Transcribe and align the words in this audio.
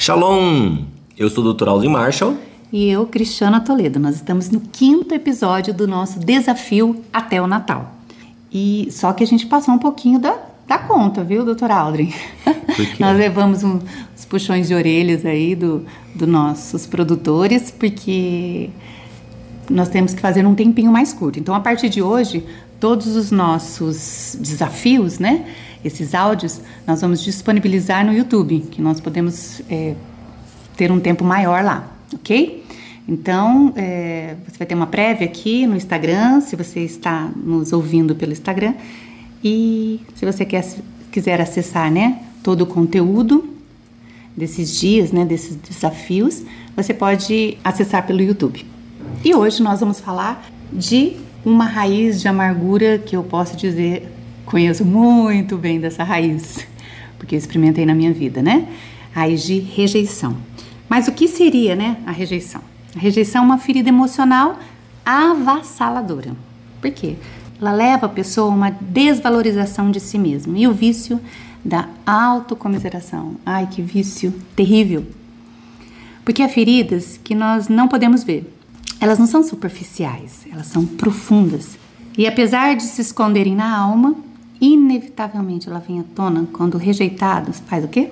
Shalom! 0.00 0.84
Eu 1.18 1.28
sou 1.28 1.44
o 1.44 1.52
Dr. 1.52 1.68
Aldo 1.68 1.90
Marshall. 1.90 2.36
E 2.72 2.88
eu, 2.88 3.04
Cristiana 3.04 3.60
Toledo. 3.60 3.98
Nós 3.98 4.14
estamos 4.14 4.48
no 4.48 4.60
quinto 4.60 5.12
episódio 5.12 5.74
do 5.74 5.88
nosso 5.88 6.20
desafio 6.20 7.02
até 7.12 7.42
o 7.42 7.48
Natal. 7.48 7.94
E 8.50 8.86
só 8.92 9.12
que 9.12 9.24
a 9.24 9.26
gente 9.26 9.44
passou 9.48 9.74
um 9.74 9.78
pouquinho 9.78 10.20
da, 10.20 10.38
da 10.68 10.78
conta, 10.78 11.24
viu, 11.24 11.44
doutor 11.44 11.72
Aldrin? 11.72 12.14
Nós 13.00 13.18
levamos 13.18 13.64
um, 13.64 13.80
uns 14.16 14.24
puxões 14.24 14.68
de 14.68 14.74
orelhas 14.74 15.26
aí 15.26 15.56
do, 15.56 15.84
do 16.14 16.28
nossos 16.28 16.86
produtores, 16.86 17.72
porque 17.72 18.70
nós 19.70 19.88
temos 19.88 20.14
que 20.14 20.20
fazer 20.20 20.46
um 20.46 20.54
tempinho 20.54 20.90
mais 20.90 21.12
curto. 21.12 21.38
Então, 21.38 21.54
a 21.54 21.60
partir 21.60 21.88
de 21.88 22.02
hoje, 22.02 22.44
todos 22.80 23.16
os 23.16 23.30
nossos 23.30 24.36
desafios, 24.40 25.18
né? 25.18 25.46
Esses 25.84 26.14
áudios, 26.14 26.60
nós 26.86 27.00
vamos 27.00 27.22
disponibilizar 27.22 28.04
no 28.04 28.12
YouTube, 28.12 28.60
que 28.70 28.82
nós 28.82 29.00
podemos 29.00 29.62
é, 29.70 29.94
ter 30.76 30.90
um 30.90 30.98
tempo 30.98 31.24
maior 31.24 31.62
lá, 31.62 31.92
ok? 32.14 32.64
Então, 33.08 33.72
é, 33.76 34.36
você 34.46 34.58
vai 34.58 34.66
ter 34.66 34.74
uma 34.74 34.86
prévia 34.86 35.26
aqui 35.26 35.66
no 35.66 35.76
Instagram, 35.76 36.40
se 36.40 36.56
você 36.56 36.80
está 36.80 37.30
nos 37.36 37.72
ouvindo 37.72 38.14
pelo 38.14 38.32
Instagram. 38.32 38.74
E 39.42 40.00
se 40.14 40.26
você 40.26 40.44
quer, 40.44 40.66
quiser 41.10 41.40
acessar 41.40 41.90
né, 41.90 42.20
todo 42.42 42.62
o 42.62 42.66
conteúdo 42.66 43.48
desses 44.36 44.78
dias, 44.78 45.10
né, 45.10 45.24
desses 45.24 45.56
desafios, 45.56 46.42
você 46.76 46.92
pode 46.92 47.56
acessar 47.64 48.06
pelo 48.06 48.20
YouTube. 48.20 48.77
E 49.24 49.34
hoje 49.34 49.62
nós 49.62 49.80
vamos 49.80 49.98
falar 49.98 50.48
de 50.72 51.16
uma 51.44 51.64
raiz 51.64 52.20
de 52.20 52.28
amargura 52.28 52.98
que 52.98 53.16
eu 53.16 53.24
posso 53.24 53.56
dizer 53.56 54.08
conheço 54.46 54.84
muito 54.84 55.58
bem 55.58 55.80
dessa 55.80 56.04
raiz, 56.04 56.66
porque 57.18 57.34
experimentei 57.34 57.84
na 57.84 57.94
minha 57.94 58.12
vida, 58.12 58.40
né? 58.40 58.68
Raiz 59.12 59.42
de 59.42 59.58
rejeição. 59.58 60.36
Mas 60.88 61.08
o 61.08 61.12
que 61.12 61.26
seria, 61.26 61.74
né, 61.74 61.96
a 62.06 62.12
rejeição? 62.12 62.62
A 62.96 62.98
rejeição 62.98 63.42
é 63.42 63.44
uma 63.44 63.58
ferida 63.58 63.88
emocional 63.88 64.58
avassaladora. 65.04 66.34
Por 66.80 66.90
quê? 66.92 67.16
Ela 67.60 67.72
leva 67.72 68.06
a 68.06 68.08
pessoa 68.08 68.52
a 68.52 68.54
uma 68.54 68.70
desvalorização 68.70 69.90
de 69.90 69.98
si 69.98 70.16
mesma. 70.16 70.56
E 70.56 70.66
o 70.68 70.72
vício 70.72 71.20
da 71.64 71.88
autocomiseração. 72.06 73.34
Ai, 73.44 73.66
que 73.66 73.82
vício 73.82 74.32
terrível. 74.54 75.04
Porque 76.24 76.42
há 76.42 76.48
feridas 76.48 77.18
que 77.22 77.34
nós 77.34 77.68
não 77.68 77.88
podemos 77.88 78.22
ver. 78.22 78.57
Elas 79.00 79.18
não 79.18 79.26
são 79.26 79.42
superficiais, 79.42 80.46
elas 80.50 80.66
são 80.66 80.84
profundas. 80.84 81.78
E 82.16 82.26
apesar 82.26 82.74
de 82.74 82.82
se 82.82 83.00
esconderem 83.00 83.54
na 83.54 83.76
alma, 83.76 84.16
inevitavelmente 84.60 85.68
ela 85.68 85.78
vem 85.78 86.00
à 86.00 86.04
tona 86.16 86.48
quando 86.52 86.74
o 86.74 86.78
rejeitado 86.78 87.52
faz 87.52 87.84
o 87.84 87.88
quê? 87.88 88.10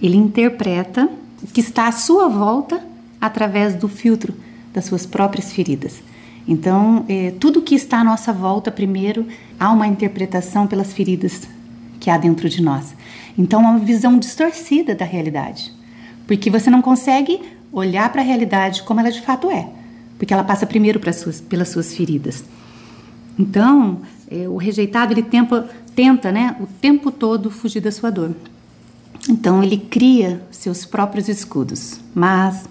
Ele 0.00 0.16
interpreta 0.16 1.08
o 1.42 1.46
que 1.48 1.60
está 1.60 1.88
à 1.88 1.92
sua 1.92 2.28
volta 2.28 2.80
através 3.20 3.74
do 3.74 3.88
filtro 3.88 4.34
das 4.72 4.84
suas 4.84 5.04
próprias 5.04 5.52
feridas. 5.52 6.00
Então, 6.46 7.04
é, 7.08 7.32
tudo 7.40 7.62
que 7.62 7.74
está 7.74 8.00
à 8.00 8.04
nossa 8.04 8.32
volta, 8.32 8.70
primeiro, 8.70 9.26
há 9.58 9.72
uma 9.72 9.86
interpretação 9.86 10.66
pelas 10.66 10.92
feridas 10.92 11.42
que 11.98 12.10
há 12.10 12.18
dentro 12.18 12.48
de 12.48 12.62
nós. 12.62 12.94
Então, 13.36 13.62
é 13.62 13.64
uma 13.64 13.78
visão 13.78 14.18
distorcida 14.18 14.94
da 14.94 15.04
realidade, 15.04 15.72
porque 16.26 16.50
você 16.50 16.68
não 16.68 16.82
consegue 16.82 17.40
olhar 17.72 18.12
para 18.12 18.20
a 18.20 18.24
realidade 18.24 18.82
como 18.82 19.00
ela 19.00 19.10
de 19.10 19.22
fato 19.22 19.50
é, 19.50 19.68
porque 20.24 20.32
ela 20.32 20.42
passa 20.42 20.66
primeiro 20.66 20.98
suas, 21.12 21.38
pelas 21.38 21.68
suas 21.68 21.94
feridas. 21.94 22.42
Então, 23.38 24.00
é, 24.30 24.48
o 24.48 24.56
rejeitado 24.56 25.12
ele 25.12 25.22
tenta, 25.22 25.68
tenta, 25.94 26.32
né, 26.32 26.56
o 26.60 26.66
tempo 26.66 27.10
todo 27.10 27.50
fugir 27.50 27.80
da 27.80 27.92
sua 27.92 28.10
dor. 28.10 28.34
Então, 29.28 29.62
ele 29.62 29.76
cria 29.76 30.42
seus 30.50 30.86
próprios 30.86 31.28
escudos, 31.28 32.00
mas 32.14 32.64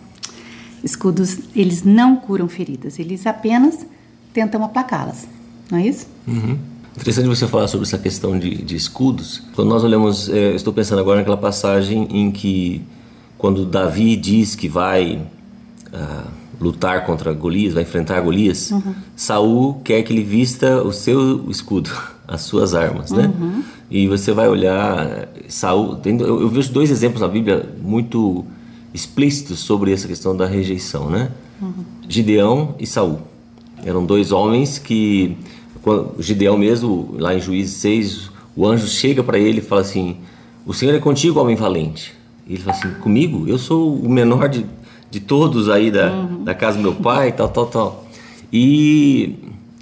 Escudos, 0.84 1.40
eles 1.56 1.82
não 1.84 2.18
curam 2.18 2.50
feridas, 2.50 3.00
eles 3.00 3.26
apenas 3.26 3.86
tentam 4.34 4.62
aplacá-las, 4.66 5.26
não 5.72 5.78
é 5.78 5.88
isso? 5.88 6.08
Uhum. 6.28 6.58
Interessante 6.94 7.26
você 7.26 7.48
falar 7.48 7.70
sobre 7.70 7.88
essa 7.88 7.98
questão 7.98 8.38
de, 8.38 8.62
de 8.62 8.76
escudos. 8.76 9.42
Quando 9.56 9.70
nós 9.70 9.82
olhamos, 9.82 10.28
é, 10.28 10.54
estou 10.54 10.74
pensando 10.74 11.00
agora 11.00 11.20
naquela 11.20 11.38
passagem 11.38 12.06
em 12.12 12.30
que, 12.30 12.82
quando 13.38 13.66
Davi 13.66 14.18
diz 14.18 14.56
que 14.56 14.68
vai 14.68 15.26
uh, 15.94 16.43
lutar 16.60 17.06
contra 17.06 17.34
Golias, 17.34 17.74
vai 17.74 17.84
enfrentar 17.84 18.20
Golias, 18.22 18.72
uhum. 18.72 18.94
Saul 19.16 19.82
quer 19.84 20.04
que 20.04 20.14
ele 20.14 20.24
vista 20.24 20.82
o 20.82 20.92
seu 20.92 21.50
escudo, 21.50 21.90
as 22.28 22.42
suas 22.42 22.74
armas, 22.74 23.12
né? 23.12 23.32
Uhum. 23.40 23.64
E 23.90 24.08
você 24.08 24.32
vai 24.32 24.48
olhar, 24.48 25.28
Saul, 25.48 26.00
eu, 26.06 26.42
eu 26.42 26.50
vejo 26.50 26.72
dois 26.72 26.90
exemplos 26.90 27.22
na 27.22 27.28
Bíblia 27.28 27.70
muito 27.82 28.46
explícitos 28.94 29.60
sobre 29.60 29.92
essa 29.92 30.08
questão 30.08 30.36
da 30.36 30.46
rejeição, 30.46 31.10
né? 31.10 31.32
Uhum. 31.62 31.84
Gideão 32.08 32.76
e 32.80 32.86
Saul 32.86 33.20
eram 33.86 34.06
dois 34.06 34.32
homens 34.32 34.78
que 34.78 35.38
quando, 35.82 36.22
Gideão 36.22 36.58
mesmo 36.58 37.16
lá 37.18 37.36
em 37.36 37.40
Juízes 37.40 37.76
6 37.78 38.32
o 38.56 38.66
anjo 38.66 38.88
chega 38.88 39.24
para 39.24 39.38
ele 39.38 39.60
e 39.60 39.62
fala 39.62 39.82
assim 39.82 40.18
o 40.66 40.74
Senhor 40.74 40.96
é 40.96 41.00
contigo 41.00 41.40
homem 41.40 41.56
valente 41.56 42.14
e 42.48 42.54
ele 42.54 42.64
fala 42.64 42.78
assim 42.78 42.92
comigo 43.02 43.48
eu 43.48 43.58
sou 43.58 43.96
o 43.96 44.10
menor 44.10 44.48
de, 44.50 44.66
de 45.14 45.20
todos 45.20 45.70
aí 45.70 45.92
da, 45.92 46.12
uhum. 46.12 46.44
da 46.44 46.56
casa 46.56 46.78
do 46.78 46.82
meu 46.82 46.96
pai 46.96 47.32
tal 47.32 47.48
tal 47.48 47.68
tal. 47.68 48.06
E 48.52 49.36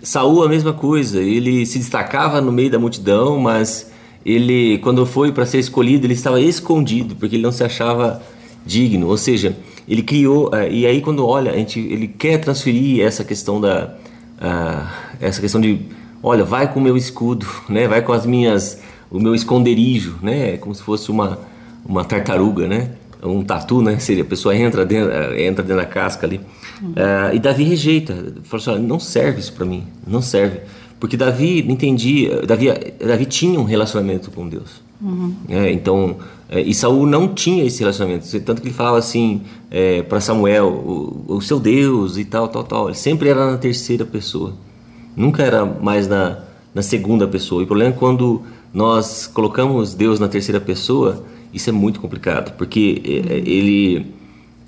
Saul 0.03 0.43
a 0.43 0.49
mesma 0.49 0.73
coisa. 0.73 1.21
Ele 1.21 1.65
se 1.65 1.79
destacava 1.79 2.41
no 2.41 2.51
meio 2.51 2.69
da 2.69 2.77
multidão 2.77 3.39
mas 3.39 3.89
ele 4.25 4.77
quando 4.79 5.05
foi 5.05 5.31
para 5.31 5.45
ser 5.45 5.59
escolhido 5.59 6.05
ele 6.05 6.13
estava 6.13 6.39
escondido 6.41 7.15
porque 7.15 7.37
ele 7.37 7.43
não 7.43 7.51
se 7.51 7.63
achava 7.63 8.21
digno, 8.65 9.07
ou 9.07 9.17
seja, 9.17 9.55
ele 9.87 10.03
criou 10.03 10.49
uh, 10.49 10.69
e 10.69 10.85
aí 10.85 11.01
quando 11.01 11.25
olha 11.25 11.51
a 11.51 11.55
gente 11.55 11.79
ele 11.79 12.07
quer 12.07 12.37
transferir 12.37 13.03
essa 13.03 13.23
questão 13.23 13.59
da 13.59 13.95
uh, 14.37 14.87
essa 15.19 15.39
questão 15.39 15.61
de 15.61 15.79
olha 16.21 16.43
vai 16.43 16.71
com 16.71 16.79
o 16.79 16.83
meu 16.83 16.97
escudo, 16.97 17.47
né, 17.69 17.87
vai 17.87 18.01
com 18.01 18.11
as 18.11 18.25
minhas 18.25 18.81
o 19.09 19.19
meu 19.19 19.33
esconderijo, 19.33 20.17
né, 20.21 20.57
como 20.57 20.75
se 20.75 20.83
fosse 20.83 21.09
uma 21.09 21.39
uma 21.83 22.03
tartaruga, 22.03 22.67
né, 22.67 22.91
um 23.23 23.43
tatu, 23.43 23.81
né, 23.81 23.99
seria 23.99 24.23
a 24.23 24.25
pessoa 24.25 24.55
entra 24.55 24.85
dentro 24.85 25.09
uh, 25.09 25.33
entra 25.35 25.63
dentro 25.63 25.77
da 25.77 25.85
casca 25.85 26.25
ali 26.25 26.41
uhum. 26.81 26.93
e 27.33 27.39
Davi 27.39 27.63
rejeita, 27.63 28.33
fala 28.43 28.63
assim, 28.63 28.85
não 28.85 28.99
serve 28.99 29.39
isso 29.39 29.53
para 29.53 29.65
mim, 29.65 29.83
não 30.05 30.21
serve, 30.21 30.61
porque 30.99 31.15
Davi 31.15 31.59
entendia, 31.67 32.41
Davi 32.45 32.67
Davi 32.99 33.25
tinha 33.25 33.59
um 33.59 33.63
relacionamento 33.63 34.31
com 34.31 34.47
Deus, 34.47 34.81
uhum. 35.01 35.35
é, 35.49 35.71
então 35.71 36.17
é, 36.51 36.59
e 36.59 36.73
Saul 36.73 37.05
não 37.05 37.29
tinha 37.29 37.63
esse 37.63 37.79
relacionamento, 37.79 38.27
tanto 38.41 38.61
que 38.61 38.67
ele 38.67 38.75
falava 38.75 38.97
assim 38.97 39.41
é, 39.71 40.01
para 40.01 40.19
Samuel, 40.19 40.67
o, 40.67 41.35
o, 41.35 41.41
seu 41.41 41.57
Deus 41.57 42.17
e 42.17 42.25
tal, 42.25 42.49
tal, 42.49 42.65
tal. 42.65 42.87
Ele 42.89 42.97
sempre 42.97 43.29
era 43.29 43.49
na 43.49 43.57
terceira 43.57 44.03
pessoa, 44.03 44.53
nunca 45.15 45.43
era 45.43 45.65
mais 45.65 46.09
na, 46.09 46.39
na 46.75 46.81
segunda 46.81 47.25
pessoa. 47.25 47.61
E 47.61 47.63
o 47.63 47.67
problema 47.67 47.95
é 47.95 47.97
quando 47.97 48.41
nós 48.73 49.27
colocamos 49.27 49.93
Deus 49.93 50.19
na 50.19 50.27
terceira 50.27 50.59
pessoa, 50.59 51.23
isso 51.53 51.69
é 51.69 51.73
muito 51.73 51.99
complicado, 51.99 52.55
porque 52.57 53.01
é, 53.05 53.33
é, 53.33 53.37
ele, 53.39 54.07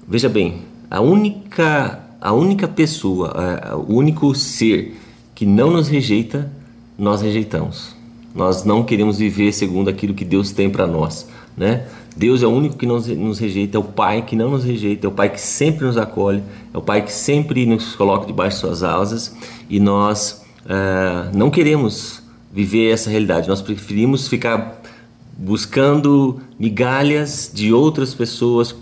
veja 0.07 0.29
bem, 0.29 0.61
a 0.89 1.01
única, 1.01 1.99
a 2.21 2.33
única 2.33 2.67
pessoa, 2.67 3.75
o 3.87 3.95
único 3.95 4.33
ser 4.35 4.97
que 5.33 5.45
não 5.45 5.71
nos 5.71 5.87
rejeita, 5.87 6.51
nós 6.97 7.21
rejeitamos. 7.21 7.95
Nós 8.35 8.63
não 8.63 8.83
queremos 8.83 9.17
viver 9.17 9.51
segundo 9.51 9.89
aquilo 9.89 10.13
que 10.13 10.25
Deus 10.25 10.51
tem 10.51 10.69
para 10.69 10.87
nós 10.87 11.27
né? 11.55 11.85
Deus 12.15 12.43
é 12.43 12.47
o 12.47 12.49
único 12.49 12.75
que 12.77 12.85
nos, 12.85 13.07
nos 13.07 13.39
rejeita, 13.39 13.77
é 13.77 13.79
o 13.79 13.83
Pai 13.83 14.21
que 14.21 14.35
não 14.35 14.51
nos 14.51 14.63
rejeita, 14.63 15.07
é 15.07 15.09
o 15.09 15.11
Pai 15.11 15.29
que 15.29 15.41
sempre 15.41 15.85
nos 15.85 15.97
acolhe, 15.97 16.43
é 16.73 16.77
o 16.77 16.81
Pai 16.81 17.03
que 17.03 17.11
sempre 17.11 17.65
nos 17.65 17.95
coloca 17.95 18.25
debaixo 18.25 18.57
de 18.57 18.61
suas 18.61 18.83
asas 18.83 19.35
e 19.69 19.79
nós 19.79 20.43
uh, 20.65 21.35
não 21.35 21.49
queremos 21.49 22.21
viver 22.51 22.91
essa 22.91 23.09
realidade, 23.09 23.47
nós 23.47 23.61
preferimos 23.61 24.27
ficar 24.27 24.81
buscando 25.43 26.39
migalhas 26.57 27.51
de 27.53 27.73
outras 27.73 28.13
pessoas 28.13 28.73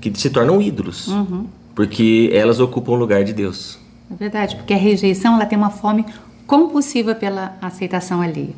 que 0.00 0.12
se 0.18 0.30
tornam 0.30 0.60
ídolos, 0.60 1.06
uhum. 1.06 1.46
porque 1.74 2.30
elas 2.32 2.58
ocupam 2.58 2.92
o 2.92 2.96
lugar 2.96 3.22
de 3.22 3.32
Deus. 3.32 3.78
É 4.10 4.14
verdade, 4.14 4.56
porque 4.56 4.74
a 4.74 4.76
rejeição 4.76 5.36
ela 5.36 5.46
tem 5.46 5.56
uma 5.56 5.70
fome 5.70 6.04
compulsiva 6.46 7.14
pela 7.14 7.56
aceitação 7.62 8.20
alheia. 8.20 8.54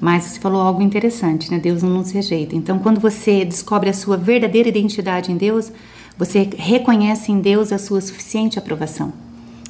Mas 0.00 0.24
você 0.24 0.38
falou 0.38 0.60
algo 0.60 0.82
interessante, 0.82 1.50
né? 1.50 1.58
Deus 1.58 1.82
não 1.82 1.90
nos 1.90 2.10
rejeita. 2.10 2.54
Então, 2.54 2.78
quando 2.78 3.00
você 3.00 3.44
descobre 3.44 3.88
a 3.88 3.94
sua 3.94 4.16
verdadeira 4.16 4.68
identidade 4.68 5.32
em 5.32 5.36
Deus, 5.36 5.72
você 6.18 6.48
reconhece 6.56 7.32
em 7.32 7.40
Deus 7.40 7.72
a 7.72 7.78
sua 7.78 8.00
suficiente 8.00 8.58
aprovação. 8.58 9.12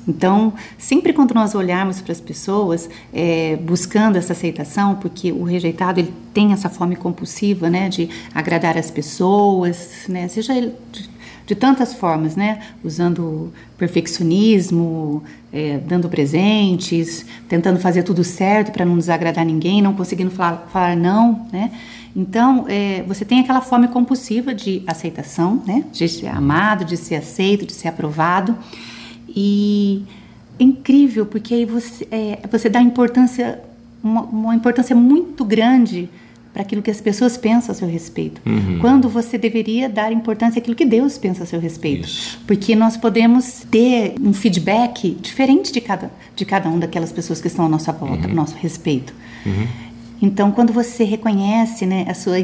Então, 0.08 0.53
sempre 0.79 1.12
quando 1.12 1.35
nós 1.35 1.55
olharmos 1.55 2.00
para 2.00 2.12
as 2.12 2.20
pessoas 2.20 2.88
é, 3.12 3.56
buscando 3.56 4.17
essa 4.17 4.32
aceitação, 4.32 4.94
porque 4.97 5.32
o 5.32 5.43
rejeitado 5.43 5.99
ele 5.99 6.14
tem 6.32 6.53
essa 6.53 6.69
fome 6.69 6.94
compulsiva, 6.94 7.69
né, 7.69 7.88
de 7.88 8.08
agradar 8.35 8.79
as 8.79 8.91
pessoas, 8.91 10.05
né, 10.08 10.29
seja 10.29 10.55
ele 10.55 10.75
de 11.47 11.55
tantas 11.55 11.94
formas, 11.94 12.35
né? 12.35 12.61
Usando 12.82 13.53
perfeccionismo, 13.79 15.23
é, 15.53 15.79
dando 15.79 16.09
presentes, 16.09 17.25
tentando 17.49 17.79
fazer 17.79 18.02
tudo 18.02 18.25
certo 18.25 18.73
para 18.73 18.85
não 18.85 18.97
desagradar 18.99 19.44
ninguém, 19.44 19.81
não 19.81 19.94
conseguindo 19.94 20.31
falar, 20.31 20.67
falar 20.73 20.97
não, 20.97 21.47
né? 21.52 21.70
Então, 22.17 22.64
é, 22.69 23.05
você 23.06 23.25
tem 23.25 23.41
aquela 23.41 23.61
fome 23.61 23.87
compulsiva 23.88 24.52
de 24.52 24.82
aceitação, 24.87 25.62
né? 25.64 25.85
De 25.93 26.09
ser 26.09 26.26
amado, 26.26 26.85
de 26.85 26.97
ser 26.97 27.14
aceito, 27.14 27.64
de 27.64 27.73
ser 27.73 27.88
aprovado. 27.88 28.56
E 29.37 30.03
é 30.59 30.65
incrível, 30.65 31.27
porque 31.27 31.53
aí 31.53 31.65
você, 31.67 32.09
é, 32.11 32.38
você 32.50 32.71
dá 32.71 32.81
importância, 32.81 33.61
uma, 34.03 34.23
uma 34.23 34.55
importância 34.55 34.97
muito 34.97 35.44
grande 35.44 36.09
para 36.56 36.62
aquilo 36.62 36.81
que 36.81 36.91
as 36.91 37.03
pessoas 37.03 37.37
pensam 37.37 37.73
a 37.73 37.75
seu 37.75 37.87
respeito. 37.87 38.41
Uhum. 38.47 38.79
Quando 38.81 39.11
você 39.11 39.37
deveria 39.37 39.91
dar 39.91 40.11
importância 40.11 40.59
àquilo 40.59 40.75
que 40.75 40.87
Deus 40.87 41.19
pensa 41.19 41.43
a 41.43 41.47
seu 41.47 41.61
respeito. 41.61 42.09
Isso. 42.09 42.41
Porque 42.47 42.75
nós 42.75 42.97
podemos 42.97 43.67
ter 43.71 44.15
um 44.19 44.33
feedback 44.33 45.11
diferente 45.21 45.71
de 45.71 45.83
cada, 45.83 46.11
de 46.35 46.47
cada 46.47 46.71
um 46.71 46.79
daquelas 46.79 47.12
pessoas 47.12 47.43
que 47.43 47.49
estão 47.49 47.67
à 47.67 47.69
nossa 47.69 47.93
volta, 47.93 48.27
uhum. 48.27 48.33
nosso 48.35 48.56
respeito. 48.56 49.12
Uhum. 49.44 49.67
Então, 50.23 50.50
quando 50.50 50.73
você 50.73 51.05
reconhece 51.05 51.85
né, 51.85 52.06
a, 52.09 52.15
sua, 52.15 52.37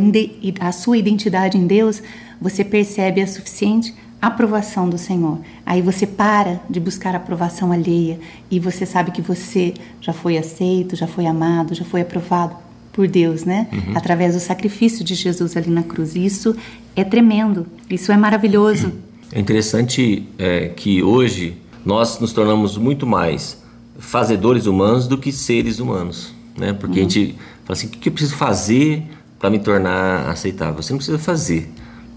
a 0.61 0.73
sua 0.73 0.99
identidade 0.99 1.57
em 1.57 1.67
Deus, 1.67 2.03
você 2.39 2.63
percebe 2.63 3.23
a 3.23 3.27
suficiente 3.27 3.95
aprovação 4.23 4.89
do 4.89 4.97
Senhor. 4.97 5.41
Aí 5.67 5.83
você 5.83 6.07
para 6.07 6.61
de 6.71 6.79
buscar 6.79 7.13
aprovação 7.13 7.73
alheia 7.73 8.21
e 8.49 8.61
você 8.61 8.87
sabe 8.87 9.11
que 9.11 9.21
você 9.21 9.75
já 10.01 10.13
foi 10.13 10.39
aceito, 10.39 10.95
já 10.95 11.09
foi 11.09 11.27
amado, 11.27 11.75
já 11.75 11.85
foi 11.85 12.03
aprovado 12.03 12.55
por 12.93 13.09
Deus, 13.09 13.45
né? 13.45 13.67
Uhum. 13.73 13.97
Através 13.97 14.35
do 14.35 14.41
sacrifício 14.41 15.05
de 15.05 15.17
Jesus 15.17 15.57
ali 15.57 15.71
na 15.71 15.83
cruz. 15.83 16.15
Isso 16.15 16.55
é 16.95 17.03
tremendo, 17.03 17.67
isso 17.91 18.13
é 18.13 18.17
maravilhoso. 18.17 18.93
É 19.33 19.41
interessante 19.41 20.29
é, 20.39 20.69
que 20.69 21.03
hoje 21.03 21.57
nós 21.85 22.21
nos 22.21 22.33
tornamos 22.33 22.77
muito 22.77 23.05
mais 23.05 23.61
fazedores 23.99 24.67
humanos 24.67 25.09
do 25.09 25.19
que 25.19 25.33
seres 25.33 25.81
humanos, 25.81 26.33
né? 26.57 26.73
Porque 26.73 27.01
uhum. 27.01 27.07
a 27.07 27.09
gente 27.09 27.35
fala 27.65 27.73
assim, 27.73 27.89
o 27.89 27.91
que 27.91 28.09
eu 28.09 28.13
preciso 28.13 28.37
fazer 28.37 29.03
para 29.41 29.51
me 29.51 29.59
tornar 29.59 30.29
aceitável? 30.29 30.81
Você 30.81 30.93
não 30.93 30.99
precisa 30.99 31.19
fazer, 31.19 31.69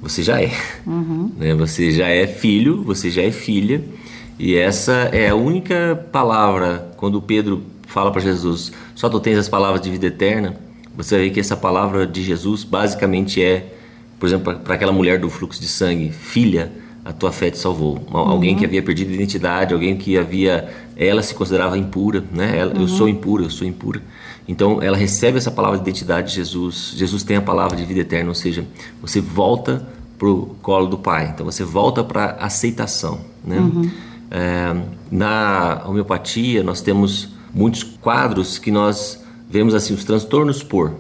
você 0.02 0.24
já 0.24 0.42
é. 0.42 0.52
Uhum. 0.86 1.32
Né? 1.38 1.54
Você 1.56 1.92
já 1.92 2.08
é 2.08 2.28
filho, 2.28 2.84
você 2.84 3.10
já 3.10 3.22
é 3.22 3.32
filha. 3.32 3.84
E 4.38 4.56
essa 4.56 5.10
é 5.12 5.30
a 5.30 5.36
única 5.36 6.08
palavra, 6.12 6.92
quando 6.98 7.22
Pedro 7.22 7.64
fala 7.88 8.12
para 8.12 8.22
Jesus, 8.22 8.72
só 8.94 9.08
tu 9.08 9.20
tens 9.20 9.38
as 9.38 9.48
palavras 9.48 9.82
de 9.82 9.90
vida 9.90 10.08
eterna, 10.08 10.58
você 10.96 11.18
ver 11.18 11.30
que 11.30 11.40
essa 11.40 11.56
palavra 11.56 12.06
de 12.06 12.24
Jesus 12.24 12.64
basicamente 12.64 13.42
é, 13.42 13.74
por 14.20 14.28
exemplo, 14.28 14.56
para 14.60 14.76
aquela 14.76 14.92
mulher 14.92 15.20
do 15.20 15.30
fluxo 15.30 15.62
de 15.62 15.68
sangue, 15.68 16.12
filha, 16.12 16.72
a 17.06 17.14
tua 17.14 17.32
fé 17.32 17.52
te 17.52 17.58
salvou. 17.58 18.00
Uhum. 18.12 18.18
Alguém 18.18 18.56
que 18.56 18.66
havia 18.66 18.82
perdido 18.82 19.14
identidade, 19.14 19.74
alguém 19.74 19.96
que 19.96 20.18
havia, 20.18 20.68
ela 20.98 21.22
se 21.22 21.36
considerava 21.36 21.78
impura, 21.78 22.24
né? 22.32 22.58
Ela, 22.58 22.74
uhum. 22.74 22.82
Eu 22.82 22.88
sou 22.88 23.08
impura, 23.08 23.44
eu 23.44 23.50
sou 23.50 23.68
impura. 23.68 24.02
Então 24.48 24.82
ela 24.82 24.96
recebe 24.96 25.38
essa 25.38 25.52
palavra 25.52 25.78
de 25.78 25.84
identidade 25.84 26.30
de 26.30 26.36
Jesus. 26.36 26.94
Jesus 26.96 27.24
tem 27.24 27.38
a 27.38 27.42
palavra 27.42 27.76
de 27.76 27.84
vida 27.84 28.02
eterna, 28.02 28.30
ou 28.30 28.36
seja, 28.36 28.66
você 29.02 29.20
volta 29.20 29.88
pro 30.18 30.56
colo 30.62 30.88
do 30.88 30.98
Pai. 30.98 31.32
Então 31.34 31.46
você 31.46 31.64
volta 31.64 32.04
para 32.04 32.38
aceitação, 32.40 33.22
né? 33.44 33.60
Uhum. 33.60 33.90
É, 34.32 34.76
na 35.12 35.84
homeopatia 35.86 36.64
nós 36.64 36.82
temos 36.82 37.30
muitos 37.54 37.84
quadros 37.84 38.58
que 38.58 38.72
nós 38.72 39.24
vemos 39.50 39.74
assim 39.74 39.94
os 39.94 40.04
transtornos 40.04 40.62
por, 40.62 40.94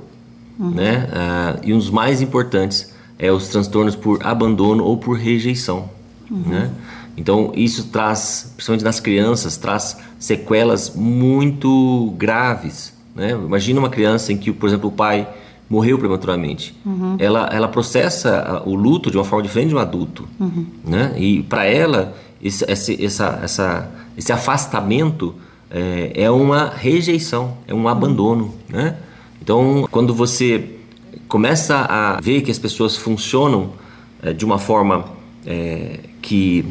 uhum. 0.60 0.72
né? 0.72 1.10
Uh, 1.12 1.68
e 1.68 1.74
um 1.74 1.78
dos 1.78 1.90
mais 1.90 2.22
importantes 2.22 2.94
é 3.18 3.32
os 3.32 3.48
transtornos 3.50 3.96
por 3.96 4.26
abandono 4.26 4.84
ou 4.84 4.98
por 4.98 5.18
rejeição, 5.18 5.90
uhum. 6.30 6.44
né? 6.48 6.72
Então 7.18 7.52
isso 7.56 7.88
traz, 7.88 8.54
principalmente 8.56 8.84
nas 8.84 9.00
crianças, 9.00 9.58
traz 9.58 9.98
sequelas 10.20 10.94
muito 10.96 12.14
graves, 12.18 12.94
né? 13.16 13.32
Imagina 13.32 13.80
uma 13.80 13.90
criança 13.90 14.34
em 14.34 14.38
que, 14.38 14.52
por 14.52 14.68
exemplo, 14.68 14.90
o 14.90 14.92
pai 14.92 15.28
morreu 15.70 15.98
prematuramente. 15.98 16.76
Uhum. 16.86 17.16
Ela, 17.18 17.50
ela 17.52 17.68
processa 17.68 18.62
o 18.66 18.76
luto 18.76 19.10
de 19.10 19.18
uma 19.18 19.24
forma 19.24 19.42
diferente 19.42 19.70
de 19.70 19.76
um 19.76 19.80
adulto, 19.80 20.28
uhum. 20.40 20.66
né? 20.84 21.16
E 21.18 21.42
para 21.44 21.66
ela 21.66 22.16
esse, 22.42 22.64
esse, 22.70 23.04
essa, 23.04 23.40
essa, 23.42 23.92
esse 24.18 24.32
afastamento 24.32 25.34
é, 25.72 26.12
é 26.14 26.30
uma 26.30 26.70
rejeição, 26.70 27.58
é 27.68 27.74
um 27.74 27.88
abandono, 27.88 28.54
né? 28.70 28.98
Então, 29.42 29.88
quando 29.90 30.14
você 30.14 30.78
começa 31.28 31.78
a 31.78 32.20
ver 32.22 32.42
que 32.42 32.52
as 32.52 32.60
pessoas 32.60 32.96
funcionam 32.96 33.72
é, 34.22 34.34
de 34.34 34.46
uma 34.46 34.60
forma 34.60 35.06
é, 35.46 36.00
que 36.22 36.66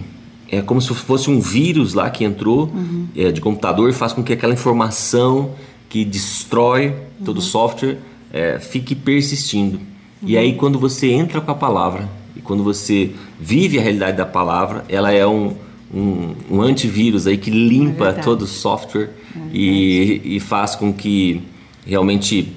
é 0.50 0.61
como 0.61 0.81
se 0.81 0.94
fosse 0.94 1.31
um 1.31 1.41
vírus 1.41 1.94
lá 1.94 2.08
que 2.11 2.25
entrou 2.25 2.67
uhum. 2.67 3.08
é, 3.17 3.32
de 3.32 3.41
computador 3.41 3.91
e 3.91 3.93
faz 3.93 4.12
com 4.12 4.23
que 4.23 4.32
aquela 4.32 4.52
informação 4.52 5.50
que 5.94 6.05
destrói 6.05 6.88
uhum. 6.88 7.25
todo 7.25 7.38
o 7.38 7.41
software 7.41 7.99
é, 8.32 8.58
fique 8.58 8.96
persistindo. 8.96 9.76
Uhum. 9.76 10.29
E 10.29 10.37
aí, 10.37 10.55
quando 10.55 10.76
você 10.76 11.08
entra 11.12 11.41
com 11.41 11.52
a 11.52 11.55
palavra 11.55 12.11
e 12.35 12.41
quando 12.41 12.64
você 12.64 13.12
vive 13.38 13.79
a 13.79 13.81
realidade 13.81 14.17
da 14.17 14.26
palavra, 14.26 14.85
ela 14.88 15.12
é 15.12 15.25
um, 15.25 15.55
um, 15.94 16.35
um 16.50 16.61
antivírus 16.61 17.29
aí 17.29 17.38
que 17.38 17.49
limpa 17.49 18.08
é 18.08 18.12
todo 18.14 18.43
o 18.43 18.46
software 18.49 19.11
é 19.37 19.41
e, 19.52 20.20
e, 20.35 20.41
faz 20.41 20.75
com 20.75 20.93
que 20.93 21.43
realmente 21.87 22.52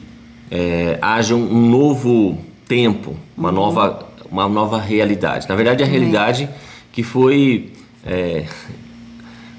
é, 0.50 0.98
haja 1.00 1.36
um 1.36 1.70
novo 1.70 2.40
tempo, 2.68 3.16
uma, 3.38 3.50
uhum. 3.50 3.56
nova, 3.56 4.08
uma 4.32 4.50
nova 4.50 4.82
realidade. 4.82 5.48
Na 5.48 5.54
verdade, 5.54 5.84
a 5.84 5.86
realidade 5.86 6.50
que 6.92 7.04
foi 7.04 7.72
é, 8.04 8.46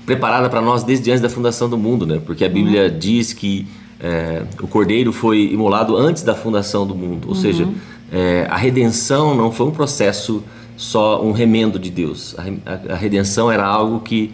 preparada 0.08 0.48
para 0.48 0.62
nós 0.62 0.82
desde 0.82 1.10
antes 1.10 1.20
da 1.20 1.28
fundação 1.28 1.68
do 1.68 1.76
mundo, 1.76 2.06
né? 2.06 2.18
Porque 2.24 2.42
a 2.42 2.48
Bíblia 2.48 2.84
uhum. 2.84 2.98
diz 2.98 3.34
que 3.34 3.68
é, 4.00 4.42
o 4.62 4.66
Cordeiro 4.66 5.12
foi 5.12 5.50
imolado 5.52 5.94
antes 5.98 6.22
da 6.22 6.34
fundação 6.34 6.86
do 6.86 6.94
mundo, 6.94 7.28
ou 7.28 7.34
uhum. 7.34 7.40
seja, 7.40 7.68
é, 8.10 8.46
a 8.48 8.56
redenção 8.56 9.34
não 9.34 9.52
foi 9.52 9.66
um 9.66 9.70
processo 9.70 10.42
só 10.78 11.22
um 11.22 11.32
remendo 11.32 11.78
de 11.78 11.90
Deus. 11.90 12.34
A, 12.38 12.92
a, 12.92 12.94
a, 12.94 12.96
redenção 12.96 13.52
era 13.52 13.66
algo 13.66 14.00
que, 14.00 14.32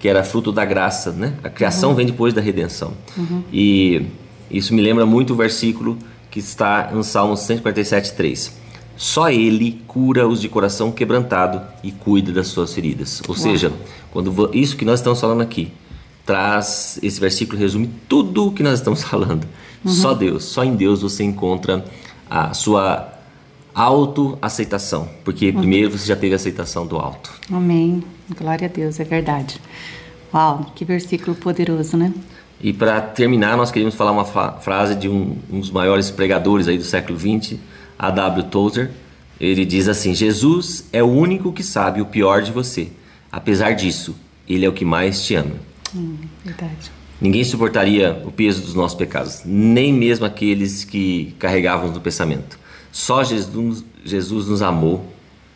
que 0.00 0.08
era 0.08 0.24
fruto 0.24 0.50
da 0.50 0.64
graça, 0.64 1.12
né? 1.12 1.34
A 1.44 1.48
criação 1.48 1.90
uhum. 1.90 1.96
vem 1.96 2.06
depois 2.06 2.34
da 2.34 2.40
redenção. 2.40 2.92
Uhum. 3.16 3.44
E 3.52 4.02
isso 4.50 4.74
me 4.74 4.82
lembra 4.82 5.06
muito 5.06 5.34
o 5.34 5.36
versículo 5.36 5.96
que 6.32 6.40
está 6.40 6.90
em 6.92 7.02
Salmos 7.04 7.40
147, 7.40 8.14
3. 8.14 8.56
Só 8.96 9.30
Ele 9.30 9.82
cura 9.86 10.26
os 10.28 10.40
de 10.40 10.48
coração 10.48 10.92
quebrantado 10.92 11.62
e 11.82 11.90
cuida 11.90 12.32
das 12.32 12.48
suas 12.48 12.72
feridas. 12.72 13.20
Ou 13.28 13.34
Uau. 13.34 13.42
seja, 13.42 13.72
quando 14.10 14.50
isso 14.52 14.76
que 14.76 14.84
nós 14.84 15.00
estamos 15.00 15.20
falando 15.20 15.40
aqui 15.40 15.72
traz 16.24 16.98
esse 17.02 17.20
versículo 17.20 17.58
resume 17.58 17.90
tudo 18.08 18.46
o 18.46 18.52
que 18.52 18.62
nós 18.62 18.74
estamos 18.74 19.02
falando. 19.04 19.46
Uhum. 19.84 19.90
Só 19.90 20.14
Deus, 20.14 20.44
só 20.44 20.64
em 20.64 20.74
Deus 20.74 21.02
você 21.02 21.24
encontra 21.24 21.84
a 22.30 22.54
sua 22.54 23.12
autoaceitação, 23.74 25.08
porque 25.24 25.48
uhum. 25.50 25.58
primeiro 25.58 25.90
você 25.90 26.06
já 26.06 26.16
teve 26.16 26.34
a 26.34 26.36
aceitação 26.36 26.86
do 26.86 26.96
alto. 26.96 27.32
Amém. 27.50 28.02
Glória 28.38 28.68
a 28.68 28.70
Deus, 28.70 29.00
é 29.00 29.04
verdade. 29.04 29.60
Uau, 30.32 30.72
que 30.74 30.84
versículo 30.84 31.34
poderoso, 31.36 31.96
né? 31.96 32.12
E 32.60 32.72
para 32.72 33.00
terminar, 33.00 33.56
nós 33.56 33.72
queríamos 33.72 33.94
falar 33.94 34.12
uma 34.12 34.24
frase 34.24 34.94
de 34.94 35.08
um, 35.08 35.36
um, 35.50 35.58
dos 35.58 35.70
maiores 35.70 36.10
pregadores 36.10 36.68
aí 36.68 36.78
do 36.78 36.84
século 36.84 37.18
XX, 37.18 37.58
A.W. 38.02 38.48
Tozer. 38.50 38.90
Ele 39.40 39.64
diz 39.64 39.88
assim: 39.88 40.14
Jesus 40.14 40.88
é 40.92 41.02
o 41.02 41.06
único 41.06 41.52
que 41.52 41.62
sabe 41.62 42.00
o 42.00 42.06
pior 42.06 42.42
de 42.42 42.50
você. 42.50 42.88
Apesar 43.30 43.72
disso, 43.72 44.16
ele 44.48 44.66
é 44.66 44.68
o 44.68 44.72
que 44.72 44.84
mais 44.84 45.24
te 45.24 45.36
ama. 45.36 45.54
Hum, 45.94 46.16
verdade. 46.44 46.90
Ninguém 47.20 47.44
suportaria 47.44 48.20
o 48.26 48.32
peso 48.32 48.62
dos 48.62 48.74
nossos 48.74 48.98
pecados, 48.98 49.42
nem 49.44 49.92
mesmo 49.92 50.26
aqueles 50.26 50.84
que 50.84 51.34
carregávamos 51.38 51.94
no 51.94 52.00
pensamento. 52.00 52.58
Só 52.90 53.22
Jesus, 53.22 53.84
Jesus 54.04 54.48
nos 54.48 54.60
amou, 54.60 55.06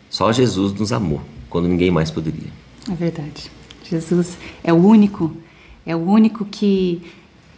só 0.08 0.30
Jesus 0.32 0.72
nos 0.72 0.92
amou, 0.92 1.20
quando 1.50 1.68
ninguém 1.68 1.90
mais 1.90 2.08
poderia. 2.08 2.50
É 2.88 2.94
verdade. 2.94 3.50
Jesus 3.82 4.38
é 4.62 4.72
o 4.72 4.76
único, 4.76 5.36
é 5.84 5.94
o 5.96 5.98
único 5.98 6.44
que 6.44 7.02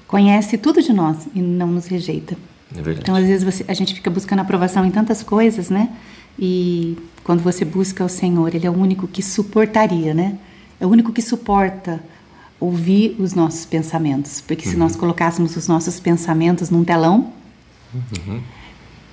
conhece 0.07 0.57
tudo 0.57 0.83
de 0.83 0.93
nós 0.93 1.29
e 1.35 1.41
não 1.41 1.67
nos 1.67 1.87
rejeita. 1.87 2.37
É 2.73 2.83
verdade. 2.83 3.01
Então, 3.01 3.15
às 3.15 3.25
vezes, 3.25 3.45
você, 3.45 3.65
a 3.69 3.75
gente 3.75 3.95
fica 3.95 4.11
buscando 4.11 4.41
aprovação 4.41 4.85
em 4.85 4.91
tantas 4.91 5.23
coisas, 5.23 5.71
né? 5.71 5.91
E 6.39 6.97
quando 7.25 7.43
você 7.43 7.65
busca 7.65 8.05
o 8.05 8.09
Senhor, 8.09 8.55
Ele 8.55 8.67
é 8.67 8.71
o 8.71 8.77
único 8.77 9.09
que 9.09 9.23
suportaria, 9.23 10.15
né? 10.15 10.39
É 10.81 10.87
o 10.87 10.89
único 10.89 11.13
que 11.13 11.23
suporta 11.23 12.01
ouvir 12.61 13.17
os 13.19 13.35
nossos 13.35 13.65
pensamentos. 13.65 14.41
Porque 14.41 14.67
uhum. 14.67 14.73
se 14.73 14.79
nós 14.79 14.97
colocássemos 14.97 15.57
os 15.57 15.67
nossos 15.67 15.99
pensamentos 15.99 16.71
num 16.71 16.85
telão, 16.85 17.33
uhum 17.95 18.41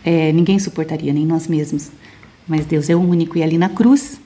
é, 0.06 0.32
ninguém 0.32 0.60
suportaria, 0.60 1.12
nem 1.12 1.26
nós 1.26 1.48
mesmos. 1.48 1.90
Mas 2.48 2.66
Deus 2.68 2.90
é 2.90 2.96
o 2.96 3.00
único. 3.00 3.38
E 3.40 3.44
ali 3.44 3.58
na 3.58 3.70
cruz, 3.70 4.22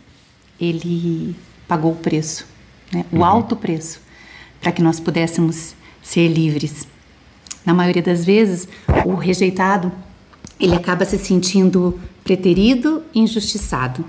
Ele 0.59 1.33
pagou 1.67 1.93
o 1.93 1.95
preço, 1.95 2.45
né? 2.91 3.05
o 3.11 3.17
uhum. 3.17 3.25
alto 3.25 3.55
preço, 3.55 4.01
para 4.59 4.73
que 4.73 4.81
nós 4.81 4.99
pudéssemos 4.99 5.73
ser 6.03 6.27
livres. 6.27 6.85
Na 7.69 7.73
maioria 7.75 8.01
das 8.01 8.25
vezes, 8.25 8.67
o 9.05 9.13
rejeitado 9.13 9.91
ele 10.59 10.73
acaba 10.73 11.05
se 11.05 11.19
sentindo 11.19 11.99
preterido 12.23 13.03
e 13.13 13.19
injustiçado. 13.19 14.03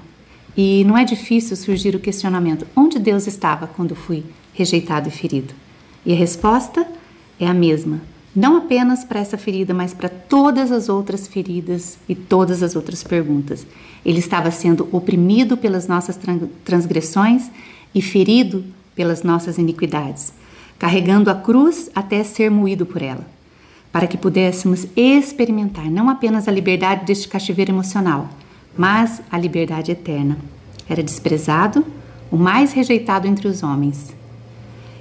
E 0.57 0.83
não 0.85 0.97
é 0.97 1.05
difícil 1.05 1.55
surgir 1.55 1.95
o 1.95 2.01
questionamento: 2.01 2.67
onde 2.75 2.99
Deus 2.99 3.27
estava 3.27 3.67
quando 3.67 3.95
fui 3.95 4.25
rejeitado 4.55 5.09
e 5.09 5.11
ferido? 5.11 5.53
E 6.07 6.13
a 6.15 6.17
resposta 6.17 6.87
é 7.39 7.47
a 7.47 7.53
mesma. 7.53 8.01
Não 8.35 8.57
apenas 8.57 9.05
para 9.05 9.21
essa 9.21 9.37
ferida, 9.37 9.75
mas 9.75 9.93
para 9.93 10.09
todas 10.09 10.73
as 10.73 10.89
outras 10.89 11.29
feridas 11.29 11.99
e 12.09 12.15
todas 12.15 12.63
as 12.63 12.75
outras 12.75 13.03
perguntas. 13.05 13.67
Ele 14.03 14.21
estava 14.21 14.51
sendo 14.51 14.89
oprimido 14.91 15.55
pelas 15.55 15.87
nossas 15.87 16.19
transgressões 16.65 17.51
e 17.95 18.01
ferido 18.01 18.65
pelas 18.97 19.23
nossas 19.23 19.59
iniquidades, 19.59 20.33
carregando 20.79 21.29
a 21.29 21.35
cruz 21.35 21.91
até 21.95 22.25
ser 22.25 22.51
moído 22.51 22.87
por 22.87 23.03
ela, 23.03 23.27
para 23.93 24.07
que 24.07 24.17
pudéssemos 24.17 24.87
experimentar 24.97 25.91
não 25.91 26.09
apenas 26.09 26.47
a 26.47 26.53
liberdade 26.53 27.05
deste 27.05 27.29
cativeiro 27.29 27.73
emocional, 27.73 28.29
mas 28.77 29.21
a 29.31 29.39
liberdade 29.39 29.91
eterna. 29.91 30.39
Era 30.89 31.03
desprezado, 31.03 31.85
o 32.31 32.37
mais 32.37 32.73
rejeitado 32.73 33.27
entre 33.27 33.49
os 33.49 33.63
homens. 33.63 34.15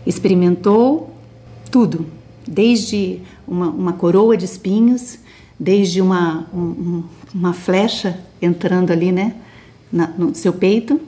Experimentou 0.06 1.14
tudo, 1.72 2.06
desde 2.48 3.20
uma, 3.48 3.70
uma 3.70 3.94
coroa 3.94 4.36
de 4.36 4.46
espinhos, 4.46 5.20
desde 5.60 6.02
uma, 6.02 6.48
um, 6.54 7.04
uma 7.34 7.54
flecha 7.54 8.20
entrando 8.42 8.92
ali, 8.92 9.12
né, 9.12 9.36
na, 9.92 10.08
no 10.08 10.34
seu 10.34 10.54
peito, 10.54 11.00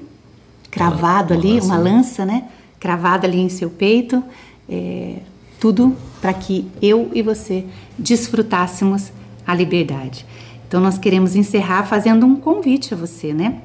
cravado 0.69 1.33
uma, 1.33 1.39
uma 1.39 1.47
ali, 1.47 1.53
lança, 1.53 1.65
uma 1.65 1.77
né? 1.77 1.91
lança, 1.91 2.25
né, 2.25 2.43
cravada 2.79 3.27
ali 3.27 3.39
em 3.39 3.50
seu 3.50 3.69
peito, 3.69 4.23
é, 4.69 5.17
tudo 5.59 5.95
para 6.21 6.33
que 6.33 6.69
eu 6.81 7.09
e 7.13 7.21
você 7.21 7.65
desfrutássemos 7.97 9.11
a 9.45 9.55
liberdade. 9.55 10.25
Então 10.67 10.79
nós 10.79 10.97
queremos 10.97 11.35
encerrar 11.35 11.83
fazendo 11.83 12.25
um 12.25 12.35
convite 12.35 12.93
a 12.93 12.97
você, 12.97 13.33
né? 13.33 13.61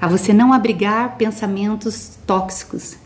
A 0.00 0.06
você 0.06 0.32
não 0.32 0.52
abrigar 0.52 1.16
pensamentos 1.16 2.18
tóxicos 2.26 2.96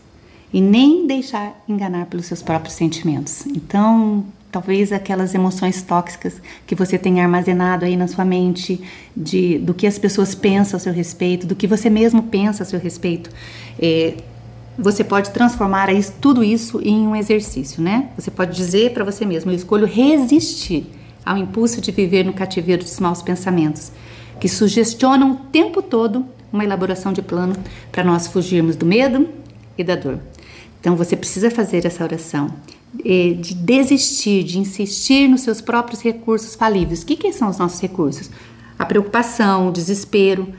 e 0.53 0.59
nem 0.59 1.07
deixar 1.07 1.63
enganar 1.67 2.07
pelos 2.07 2.25
seus 2.25 2.43
próprios 2.43 2.75
sentimentos. 2.75 3.45
Então, 3.47 4.25
talvez 4.51 4.91
aquelas 4.91 5.33
emoções 5.33 5.81
tóxicas 5.81 6.41
que 6.67 6.75
você 6.75 6.97
tem 6.97 7.21
armazenado 7.21 7.85
aí 7.85 7.95
na 7.95 8.07
sua 8.07 8.25
mente, 8.25 8.81
de, 9.15 9.57
do 9.59 9.73
que 9.73 9.87
as 9.87 9.97
pessoas 9.97 10.35
pensam 10.35 10.77
a 10.77 10.79
seu 10.79 10.91
respeito, 10.91 11.47
do 11.47 11.55
que 11.55 11.65
você 11.65 11.89
mesmo 11.89 12.23
pensa 12.23 12.63
a 12.63 12.65
seu 12.65 12.79
respeito, 12.79 13.29
é, 13.79 14.15
você 14.77 15.03
pode 15.03 15.31
transformar 15.31 15.93
isso, 15.93 16.13
tudo 16.19 16.43
isso 16.43 16.81
em 16.83 17.07
um 17.07 17.15
exercício, 17.15 17.81
né? 17.81 18.09
Você 18.17 18.31
pode 18.31 18.55
dizer 18.55 18.93
para 18.93 19.03
você 19.03 19.25
mesmo: 19.25 19.51
eu 19.51 19.55
escolho 19.55 19.85
resistir 19.85 20.85
ao 21.25 21.37
impulso 21.37 21.81
de 21.81 21.91
viver 21.91 22.23
no 22.23 22.33
cativeiro 22.33 22.83
dos 22.83 22.99
maus 22.99 23.21
pensamentos, 23.21 23.91
que 24.39 24.47
sugestionam 24.47 25.31
o 25.31 25.35
tempo 25.51 25.81
todo 25.81 26.25
uma 26.51 26.63
elaboração 26.63 27.13
de 27.13 27.21
plano 27.21 27.55
para 27.91 28.03
nós 28.03 28.27
fugirmos 28.27 28.75
do 28.75 28.85
medo 28.85 29.29
e 29.77 29.83
da 29.83 29.95
dor. 29.95 30.19
Então 30.79 30.95
você 30.95 31.15
precisa 31.15 31.49
fazer 31.51 31.85
essa 31.85 32.03
oração 32.03 32.49
de 32.93 33.53
desistir, 33.53 34.43
de 34.43 34.59
insistir 34.59 35.27
nos 35.27 35.41
seus 35.41 35.61
próprios 35.61 36.01
recursos 36.01 36.55
falíveis. 36.55 37.03
O 37.03 37.05
que, 37.05 37.15
que 37.15 37.31
são 37.31 37.49
os 37.49 37.57
nossos 37.57 37.79
recursos? 37.79 38.29
A 38.77 38.85
preocupação, 38.85 39.69
o 39.69 39.71
desespero. 39.71 40.53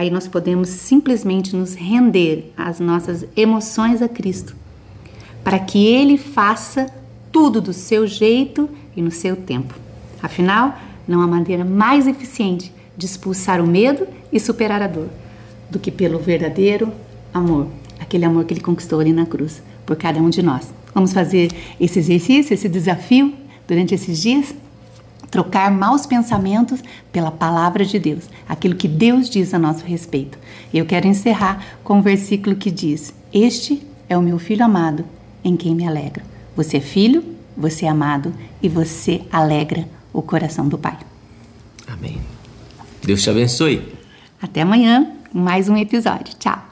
Aí 0.00 0.08
nós 0.08 0.26
podemos 0.26 0.70
simplesmente 0.70 1.54
nos 1.54 1.74
render 1.74 2.54
às 2.56 2.80
nossas 2.80 3.26
emoções 3.36 4.00
a 4.00 4.08
Cristo, 4.08 4.56
para 5.44 5.58
que 5.58 5.88
Ele 5.88 6.16
faça 6.16 6.86
tudo 7.30 7.60
do 7.60 7.74
seu 7.74 8.06
jeito 8.06 8.66
e 8.96 9.02
no 9.02 9.10
seu 9.10 9.36
tempo. 9.36 9.74
Afinal, 10.22 10.74
não 11.06 11.20
há 11.20 11.26
maneira 11.26 11.66
mais 11.66 12.06
eficiente 12.06 12.72
de 12.96 13.04
expulsar 13.04 13.60
o 13.60 13.66
medo 13.66 14.08
e 14.32 14.40
superar 14.40 14.80
a 14.80 14.86
dor 14.86 15.10
do 15.68 15.78
que 15.78 15.90
pelo 15.90 16.18
verdadeiro 16.18 16.90
amor, 17.34 17.66
aquele 17.98 18.24
amor 18.24 18.46
que 18.46 18.54
ele 18.54 18.62
conquistou 18.62 19.00
ali 19.00 19.12
na 19.12 19.26
cruz 19.26 19.62
por 19.84 19.96
cada 19.96 20.18
um 20.18 20.30
de 20.30 20.40
nós. 20.40 20.72
Vamos 20.94 21.12
fazer 21.12 21.52
esse 21.78 21.98
exercício, 21.98 22.54
esse 22.54 22.70
desafio 22.70 23.34
durante 23.68 23.94
esses 23.94 24.18
dias? 24.18 24.54
Trocar 25.30 25.70
maus 25.70 26.06
pensamentos 26.06 26.82
pela 27.12 27.30
palavra 27.30 27.84
de 27.84 27.98
Deus, 27.98 28.24
aquilo 28.48 28.74
que 28.74 28.88
Deus 28.88 29.30
diz 29.30 29.54
a 29.54 29.58
nosso 29.58 29.84
respeito. 29.84 30.38
E 30.72 30.78
eu 30.78 30.86
quero 30.86 31.06
encerrar 31.06 31.64
com 31.84 31.98
um 31.98 32.02
versículo 32.02 32.56
que 32.56 32.70
diz: 32.70 33.14
Este 33.32 33.86
é 34.08 34.18
o 34.18 34.22
meu 34.22 34.38
filho 34.38 34.64
amado, 34.64 35.04
em 35.44 35.56
quem 35.56 35.74
me 35.74 35.86
alegro. 35.86 36.22
Você 36.56 36.78
é 36.78 36.80
filho, 36.80 37.24
você 37.56 37.86
é 37.86 37.88
amado 37.88 38.34
e 38.62 38.68
você 38.68 39.22
alegra 39.30 39.86
o 40.12 40.20
coração 40.20 40.68
do 40.68 40.76
Pai. 40.76 40.98
Amém. 41.86 42.20
Deus 43.02 43.22
te 43.22 43.30
abençoe. 43.30 43.94
Até 44.40 44.62
amanhã, 44.62 45.12
mais 45.32 45.68
um 45.68 45.76
episódio. 45.76 46.34
Tchau. 46.38 46.69